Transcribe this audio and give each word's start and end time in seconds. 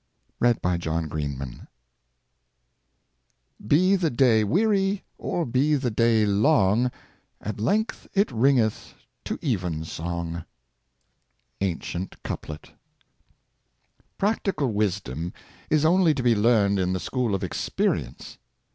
Be 0.41 0.51
the 0.51 1.61
day 4.09 4.43
weary, 4.43 5.03
or 5.19 5.45
be 5.45 5.75
the 5.75 5.91
day 5.91 6.25
long, 6.25 6.91
At 7.39 7.59
length 7.59 8.07
it 8.15 8.31
ringeth 8.31 8.95
to 9.25 9.37
evensong."— 9.43 10.43
Ancient 11.61 12.23
Couplet. 12.23 12.71
RACTICAL 14.19 14.73
wisdom 14.73 15.33
is 15.69 15.85
only 15.85 16.15
to 16.15 16.23
be 16.23 16.33
learned 16.35 16.79
in 16.79 16.93
the 16.93 16.99
school 16.99 17.35
of 17.35 17.43
experience. 17.43 18.39